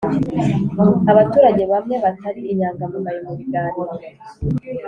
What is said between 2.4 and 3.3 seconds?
inyangamugayo